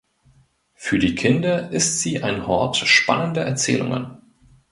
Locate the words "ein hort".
2.23-2.75